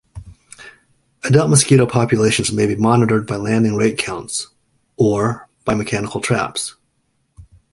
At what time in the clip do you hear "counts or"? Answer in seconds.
3.99-5.47